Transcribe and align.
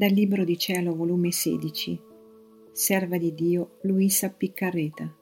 Dal 0.00 0.12
Libro 0.12 0.44
di 0.44 0.56
Cielo, 0.56 0.96
volume 0.96 1.30
16, 1.30 2.00
Serva 2.72 3.18
di 3.18 3.34
Dio 3.34 3.76
Luisa 3.82 4.30
Piccarreta, 4.30 5.14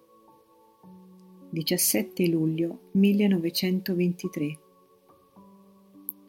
17 1.50 2.28
luglio 2.28 2.82
1923. 2.92 4.58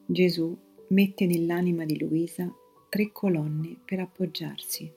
Gesù 0.07 0.57
mette 0.87 1.27
nell'anima 1.27 1.85
di 1.85 1.99
Luisa 1.99 2.51
tre 2.89 3.11
colonne 3.11 3.81
per 3.85 3.99
appoggiarsi. 3.99 4.91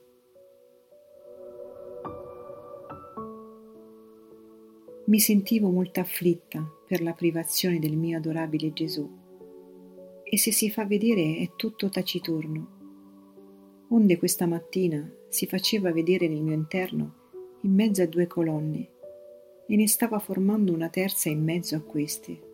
Mi 5.05 5.19
sentivo 5.19 5.69
molto 5.69 5.99
afflitta 5.99 6.67
per 6.87 7.03
la 7.03 7.13
privazione 7.13 7.77
del 7.77 7.97
mio 7.97 8.17
adorabile 8.17 8.73
Gesù 8.73 9.07
e 10.23 10.37
se 10.39 10.51
si 10.51 10.71
fa 10.71 10.85
vedere 10.85 11.37
è 11.37 11.51
tutto 11.55 11.89
taciturno 11.89 12.81
onde 13.89 14.17
questa 14.17 14.45
mattina 14.45 15.09
si 15.29 15.45
faceva 15.45 15.91
vedere 15.91 16.27
nel 16.27 16.41
mio 16.41 16.53
interno 16.53 17.21
in 17.61 17.73
mezzo 17.73 18.01
a 18.01 18.07
due 18.07 18.27
colonne 18.27 18.87
e 19.65 19.75
ne 19.75 19.87
stava 19.87 20.19
formando 20.19 20.73
una 20.73 20.89
terza 20.89 21.29
in 21.29 21.43
mezzo 21.43 21.75
a 21.75 21.81
queste. 21.81 22.51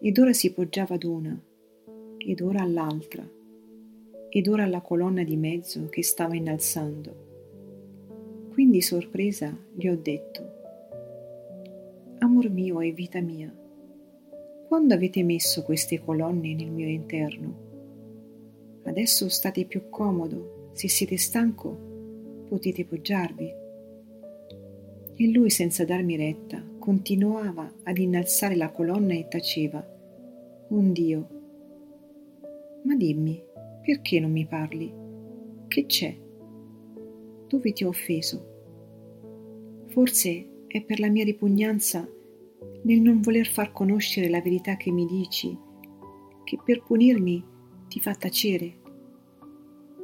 Ed 0.00 0.18
ora 0.18 0.32
si 0.32 0.52
poggiava 0.52 0.94
ad 0.94 1.04
una, 1.04 1.38
ed 2.16 2.40
ora 2.40 2.62
all'altra, 2.62 3.28
ed 4.30 4.48
ora 4.48 4.64
alla 4.64 4.80
colonna 4.80 5.22
di 5.22 5.36
mezzo 5.36 5.88
che 5.88 6.02
stava 6.02 6.34
innalzando. 6.34 7.26
Quindi 8.52 8.80
sorpresa 8.80 9.56
gli 9.74 9.88
ho 9.88 9.96
detto, 9.96 10.56
Amor 12.18 12.50
mio 12.50 12.80
e 12.80 12.90
vita 12.92 13.20
mia, 13.20 13.54
quando 14.66 14.94
avete 14.94 15.22
messo 15.22 15.62
queste 15.62 16.00
colonne 16.00 16.54
nel 16.54 16.70
mio 16.70 16.88
interno? 16.88 17.67
Adesso 18.84 19.28
state 19.28 19.64
più 19.64 19.88
comodo, 19.88 20.70
se 20.72 20.88
siete 20.88 21.16
stanco 21.16 22.44
potete 22.48 22.84
poggiarvi. 22.84 23.52
E 25.16 25.30
lui, 25.30 25.50
senza 25.50 25.84
darmi 25.84 26.16
retta, 26.16 26.64
continuava 26.78 27.72
ad 27.82 27.98
innalzare 27.98 28.56
la 28.56 28.70
colonna 28.70 29.14
e 29.14 29.26
taceva. 29.28 29.84
Un 30.68 30.92
Dio. 30.92 31.28
Ma 32.84 32.94
dimmi, 32.94 33.42
perché 33.82 34.20
non 34.20 34.30
mi 34.30 34.46
parli? 34.46 34.92
Che 35.66 35.86
c'è? 35.86 36.16
Dove 37.48 37.72
ti 37.72 37.84
ho 37.84 37.88
offeso? 37.88 38.56
Forse 39.86 40.48
è 40.66 40.82
per 40.82 41.00
la 41.00 41.08
mia 41.08 41.24
ripugnanza 41.24 42.08
nel 42.82 43.00
non 43.00 43.20
voler 43.20 43.46
far 43.46 43.72
conoscere 43.72 44.28
la 44.28 44.40
verità 44.40 44.76
che 44.76 44.90
mi 44.90 45.06
dici, 45.06 45.56
che 46.44 46.58
per 46.64 46.82
punirmi 46.82 47.44
ti 47.88 48.00
fa 48.00 48.14
tacere. 48.14 48.86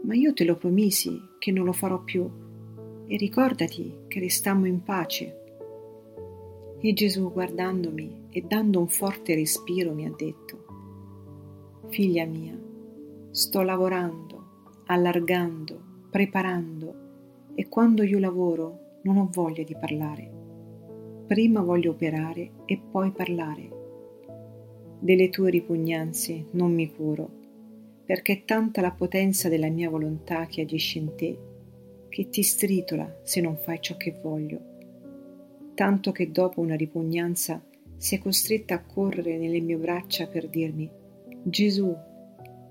Ma 0.03 0.15
io 0.15 0.33
te 0.33 0.45
lo 0.45 0.57
promisi 0.57 1.21
che 1.39 1.53
non 1.53 1.65
lo 1.65 1.73
farò 1.73 2.03
più 2.03 2.29
e 3.07 3.17
ricordati 3.17 3.95
che 4.09 4.21
restammo 4.21 4.67
in 4.67 4.83
pace. 4.83 5.43
E 6.81 6.93
Gesù 6.93 7.31
guardandomi 7.31 8.27
e 8.31 8.43
dando 8.43 8.81
un 8.81 8.89
forte 8.89 9.35
respiro 9.35 9.93
mi 9.93 10.07
ha 10.07 10.13
detto, 10.15 10.63
Figlia 11.89 12.25
mia, 12.25 12.59
sto 13.31 13.63
lavorando, 13.63 14.83
allargando, 14.87 15.81
preparando 16.11 17.03
e 17.55 17.69
quando 17.69 18.03
io 18.03 18.19
lavoro 18.19 18.99
non 19.03 19.17
ho 19.19 19.29
voglia 19.31 19.63
di 19.63 19.77
parlare. 19.79 20.33
Prima 21.27 21.63
voglio 21.63 21.93
operare 21.93 22.51
e 22.65 22.81
poi 22.91 23.11
parlare. 23.13 23.83
Delle 24.99 25.29
tue 25.31 25.51
ripugnanze 25.51 26.47
non 26.53 26.73
mi 26.75 26.91
curo 26.91 27.43
perché 28.05 28.33
è 28.33 28.45
tanta 28.45 28.81
la 28.81 28.93
potenza 28.93 29.49
della 29.49 29.69
mia 29.69 29.89
volontà 29.89 30.47
che 30.47 30.63
agisce 30.63 30.99
in 30.99 31.15
te, 31.17 31.39
che 32.09 32.29
ti 32.29 32.43
stritola 32.43 33.21
se 33.23 33.41
non 33.41 33.57
fai 33.57 33.81
ciò 33.81 33.97
che 33.97 34.19
voglio, 34.23 34.61
tanto 35.75 36.13
che 36.13 36.31
dopo 36.31 36.61
una 36.61 36.77
ripugnanza 36.77 37.65
sei 37.97 38.19
costretta 38.19 38.75
a 38.75 38.85
correre 38.85 39.39
nelle 39.39 39.61
mie 39.61 39.77
braccia 39.77 40.27
per 40.27 40.49
dirmi 40.49 40.91
Gesù, 41.43 41.95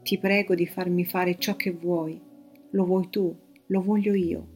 ti 0.03 0.17
prego 0.17 0.53
di 0.53 0.67
farmi 0.67 1.05
fare 1.05 1.37
ciò 1.37 1.55
che 1.55 1.71
vuoi, 1.71 2.19
lo 2.71 2.85
vuoi 2.85 3.09
tu, 3.09 3.35
lo 3.67 3.81
voglio 3.81 4.13
io. 4.13 4.47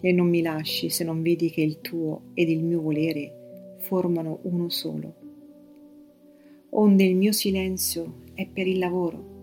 E 0.00 0.12
non 0.12 0.28
mi 0.28 0.42
lasci 0.42 0.90
se 0.90 1.04
non 1.04 1.22
vedi 1.22 1.50
che 1.50 1.62
il 1.62 1.80
tuo 1.80 2.30
ed 2.34 2.48
il 2.48 2.62
mio 2.62 2.80
volere 2.80 3.76
formano 3.78 4.40
uno 4.42 4.68
solo. 4.68 5.14
Onde 6.70 7.04
il 7.04 7.16
mio 7.16 7.32
silenzio 7.32 8.22
è 8.34 8.46
per 8.46 8.66
il 8.66 8.78
lavoro 8.78 9.33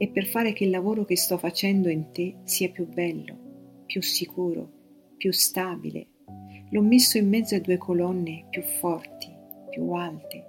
e 0.00 0.08
per 0.08 0.26
fare 0.26 0.52
che 0.52 0.64
il 0.64 0.70
lavoro 0.70 1.04
che 1.04 1.16
sto 1.16 1.36
facendo 1.36 1.88
in 1.88 2.12
te 2.12 2.36
sia 2.44 2.70
più 2.70 2.86
bello, 2.86 3.82
più 3.84 4.00
sicuro, 4.00 4.70
più 5.16 5.32
stabile. 5.32 6.06
L'ho 6.70 6.82
messo 6.82 7.18
in 7.18 7.28
mezzo 7.28 7.56
a 7.56 7.60
due 7.60 7.78
colonne 7.78 8.46
più 8.48 8.62
forti, 8.62 9.28
più 9.70 9.90
alte, 9.90 10.44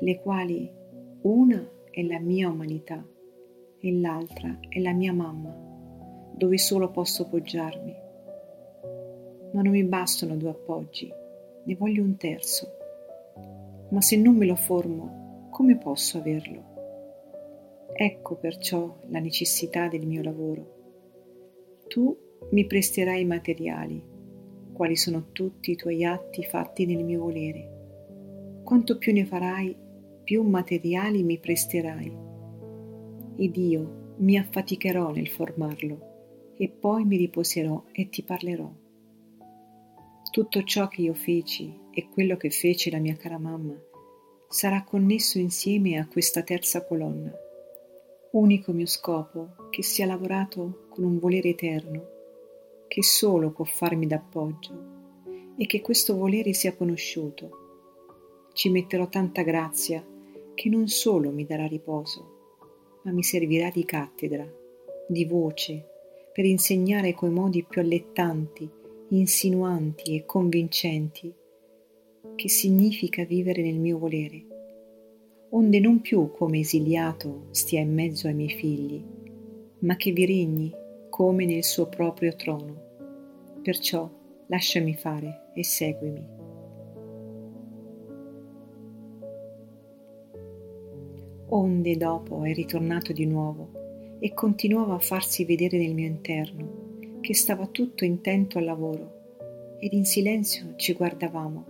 le 0.00 0.20
quali 0.20 0.70
una 1.22 1.68
è 1.90 2.02
la 2.02 2.18
mia 2.18 2.48
umanità 2.48 3.04
e 3.78 3.92
l'altra 3.92 4.58
è 4.66 4.80
la 4.80 4.92
mia 4.92 5.12
mamma, 5.12 5.54
dove 6.34 6.56
solo 6.56 6.90
posso 6.90 7.28
poggiarmi. 7.28 7.94
Ma 9.52 9.60
non 9.60 9.72
mi 9.72 9.84
bastano 9.84 10.36
due 10.36 10.50
appoggi, 10.50 11.12
ne 11.64 11.74
voglio 11.74 12.02
un 12.02 12.16
terzo. 12.16 12.66
Ma 13.90 14.00
se 14.00 14.16
non 14.16 14.36
me 14.36 14.46
lo 14.46 14.56
formo, 14.56 15.48
come 15.50 15.76
posso 15.76 16.16
averlo? 16.16 16.75
Ecco 17.92 18.36
perciò 18.36 19.00
la 19.08 19.18
necessità 19.20 19.88
del 19.88 20.06
mio 20.06 20.22
lavoro. 20.22 20.74
Tu 21.88 22.16
mi 22.50 22.66
presterai 22.66 23.22
i 23.22 23.24
materiali, 23.24 24.02
quali 24.72 24.96
sono 24.96 25.32
tutti 25.32 25.70
i 25.70 25.76
tuoi 25.76 26.04
atti 26.04 26.44
fatti 26.44 26.84
nel 26.84 27.04
mio 27.04 27.20
volere. 27.20 28.60
Quanto 28.62 28.98
più 28.98 29.12
ne 29.12 29.24
farai, 29.24 29.76
più 30.22 30.42
materiali 30.42 31.22
mi 31.22 31.38
presterai. 31.38 32.16
Ed 33.36 33.56
io 33.56 34.14
mi 34.18 34.36
affaticherò 34.36 35.12
nel 35.12 35.28
formarlo 35.28 36.54
e 36.56 36.68
poi 36.68 37.04
mi 37.04 37.16
riposerò 37.16 37.84
e 37.92 38.08
ti 38.08 38.22
parlerò. 38.22 38.70
Tutto 40.30 40.62
ciò 40.64 40.88
che 40.88 41.02
io 41.02 41.14
feci 41.14 41.74
e 41.90 42.08
quello 42.08 42.36
che 42.36 42.50
fece 42.50 42.90
la 42.90 42.98
mia 42.98 43.16
cara 43.16 43.38
mamma 43.38 43.74
sarà 44.48 44.84
connesso 44.84 45.38
insieme 45.38 45.98
a 45.98 46.06
questa 46.06 46.42
terza 46.42 46.84
colonna 46.84 47.32
unico 48.36 48.72
mio 48.72 48.84
scopo 48.84 49.68
che 49.70 49.82
sia 49.82 50.04
lavorato 50.04 50.88
con 50.90 51.04
un 51.04 51.18
volere 51.18 51.50
eterno, 51.50 52.06
che 52.86 53.02
solo 53.02 53.50
può 53.50 53.64
farmi 53.64 54.06
d'appoggio 54.06 54.94
e 55.56 55.64
che 55.64 55.80
questo 55.80 56.16
volere 56.16 56.52
sia 56.52 56.76
conosciuto. 56.76 58.48
Ci 58.52 58.68
metterò 58.68 59.08
tanta 59.08 59.40
grazia 59.42 60.06
che 60.54 60.68
non 60.68 60.86
solo 60.86 61.30
mi 61.30 61.46
darà 61.46 61.66
riposo, 61.66 62.98
ma 63.04 63.12
mi 63.12 63.22
servirà 63.22 63.70
di 63.70 63.86
cattedra, 63.86 64.46
di 65.08 65.24
voce, 65.24 65.86
per 66.30 66.44
insegnare 66.44 67.14
coi 67.14 67.30
modi 67.30 67.64
più 67.64 67.80
allettanti, 67.80 68.68
insinuanti 69.08 70.14
e 70.14 70.26
convincenti 70.26 71.32
che 72.34 72.48
significa 72.50 73.24
vivere 73.24 73.62
nel 73.62 73.78
mio 73.78 73.96
volere 73.96 74.55
onde 75.56 75.80
non 75.80 76.02
più 76.02 76.30
come 76.32 76.58
esiliato 76.58 77.46
stia 77.50 77.80
in 77.80 77.94
mezzo 77.94 78.26
ai 78.26 78.34
miei 78.34 78.50
figli, 78.50 79.02
ma 79.80 79.96
che 79.96 80.12
vi 80.12 80.26
regni 80.26 80.70
come 81.08 81.46
nel 81.46 81.64
suo 81.64 81.86
proprio 81.88 82.36
trono. 82.36 82.84
Perciò 83.62 84.08
lasciami 84.48 84.94
fare 84.94 85.52
e 85.54 85.64
seguimi. 85.64 86.26
Onde 91.48 91.96
dopo 91.96 92.44
è 92.44 92.52
ritornato 92.52 93.14
di 93.14 93.24
nuovo 93.24 94.18
e 94.18 94.34
continuava 94.34 94.94
a 94.94 94.98
farsi 94.98 95.46
vedere 95.46 95.78
nel 95.78 95.94
mio 95.94 96.06
interno, 96.06 96.98
che 97.22 97.34
stava 97.34 97.66
tutto 97.68 98.04
intento 98.04 98.58
al 98.58 98.64
lavoro, 98.64 99.76
ed 99.80 99.94
in 99.94 100.04
silenzio 100.04 100.74
ci 100.76 100.92
guardavamo. 100.92 101.64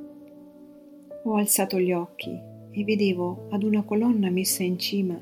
Ho 1.22 1.36
alzato 1.36 1.78
gli 1.78 1.92
occhi 1.92 2.54
e 2.76 2.84
vedevo 2.84 3.46
ad 3.48 3.62
una 3.62 3.82
colonna 3.84 4.28
messa 4.28 4.62
in 4.62 4.78
cima 4.78 5.18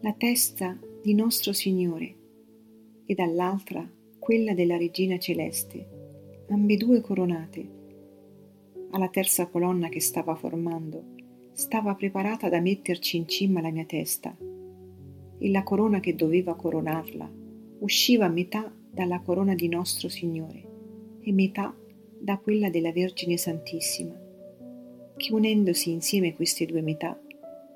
la 0.00 0.12
testa 0.14 0.76
di 1.00 1.14
nostro 1.14 1.52
Signore 1.52 2.16
e 3.06 3.14
dall'altra 3.14 3.88
quella 4.18 4.52
della 4.52 4.76
Regina 4.76 5.16
Celeste, 5.16 6.44
ambedue 6.48 7.00
coronate. 7.00 7.80
Alla 8.90 9.08
terza 9.08 9.46
colonna 9.46 9.88
che 9.88 10.00
stava 10.00 10.34
formando 10.34 11.04
stava 11.52 11.94
preparata 11.94 12.48
da 12.48 12.58
metterci 12.58 13.16
in 13.16 13.28
cima 13.28 13.60
la 13.60 13.70
mia 13.70 13.84
testa 13.84 14.36
e 15.38 15.50
la 15.50 15.62
corona 15.62 16.00
che 16.00 16.16
doveva 16.16 16.56
coronarla 16.56 17.30
usciva 17.78 18.26
metà 18.26 18.74
dalla 18.90 19.20
corona 19.20 19.54
di 19.54 19.68
nostro 19.68 20.08
Signore 20.08 21.18
e 21.20 21.32
metà 21.32 21.76
da 22.18 22.38
quella 22.38 22.70
della 22.70 22.90
Vergine 22.90 23.36
Santissima 23.36 24.21
che 25.22 25.32
unendosi 25.32 25.92
insieme 25.92 26.34
queste 26.34 26.66
due 26.66 26.82
metà 26.82 27.16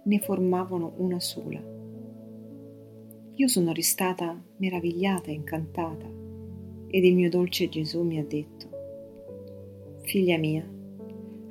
ne 0.02 0.19
formavano 0.19 0.94
una 0.96 1.20
sola. 1.20 1.62
io 3.34 3.46
sono 3.46 3.72
restata 3.72 4.43
meravigliata 4.56 5.31
e 5.31 5.34
incantata 5.34 6.10
ed 6.88 7.04
il 7.04 7.14
mio 7.14 7.31
dolce 7.31 7.69
Gesù 7.69 8.02
mi 8.02 8.19
ha 8.19 8.25
detto, 8.25 8.69
figlia 10.02 10.38
mia, 10.38 10.69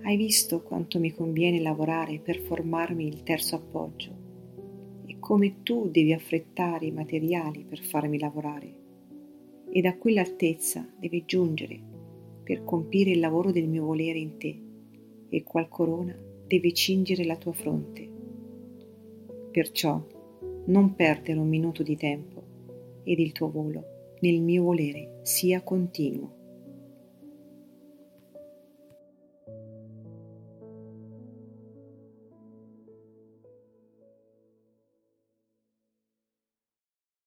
hai 0.02 0.18
visto 0.18 0.64
quanto 0.64 1.00
mi 1.00 1.14
conviene 1.14 1.62
lavorare 1.62 2.20
per 2.20 2.40
formarmi 2.40 3.08
il 3.08 3.24
terzo 3.24 3.56
appoggio? 3.56 4.12
E 5.06 5.16
come 5.20 5.64
tu 5.64 5.90
devi 5.90 6.12
affrettare 6.12 6.88
i 6.88 6.92
materiali 6.92 7.64
per 7.64 7.80
farmi 7.80 8.20
lavorare? 8.20 8.74
Ed 9.72 9.86
a 9.86 9.96
quell'altezza 9.96 10.86
devi 11.00 11.24
giungere 11.26 11.80
per 12.44 12.66
compire 12.66 13.12
il 13.12 13.20
lavoro 13.20 13.52
del 13.52 13.70
mio 13.70 13.86
volere 13.86 14.20
in 14.20 14.38
te 14.38 14.64
e 15.30 15.44
qual 15.44 15.68
corona 15.68 16.18
deve 16.48 16.74
cingere 16.74 17.26
la 17.26 17.38
tua 17.38 17.54
fronte. 17.54 18.08
Perciò 19.52 20.04
non 20.66 20.96
perdere 20.96 21.40
un 21.40 21.48
minuto 21.48 21.84
di 21.84 21.96
tempo 21.96 22.44
ed 23.04 23.20
il 23.20 23.32
tuo 23.32 23.50
volo 23.50 23.84
nel 24.20 24.42
mio 24.42 24.64
volere 24.64 25.20
sia 25.24 25.62
continuo. 25.62 26.35